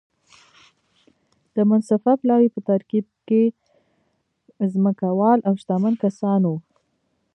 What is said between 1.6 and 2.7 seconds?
منصفه پلاوي په